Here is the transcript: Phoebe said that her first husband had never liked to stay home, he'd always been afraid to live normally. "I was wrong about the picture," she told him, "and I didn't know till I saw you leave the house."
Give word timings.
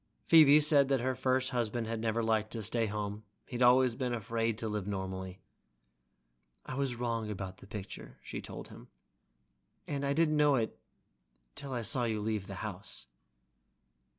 Phoebe 0.25 0.59
said 0.59 0.87
that 0.87 1.01
her 1.01 1.13
first 1.13 1.51
husband 1.51 1.85
had 1.85 1.99
never 1.99 2.23
liked 2.23 2.49
to 2.53 2.63
stay 2.63 2.87
home, 2.87 3.23
he'd 3.45 3.61
always 3.61 3.93
been 3.93 4.15
afraid 4.15 4.57
to 4.57 4.67
live 4.67 4.87
normally. 4.87 5.43
"I 6.65 6.73
was 6.73 6.95
wrong 6.95 7.29
about 7.29 7.57
the 7.57 7.67
picture," 7.67 8.17
she 8.23 8.41
told 8.41 8.69
him, 8.69 8.87
"and 9.85 10.03
I 10.03 10.13
didn't 10.13 10.37
know 10.37 10.67
till 11.53 11.73
I 11.73 11.83
saw 11.83 12.05
you 12.05 12.19
leave 12.19 12.47
the 12.47 12.55
house." 12.65 13.05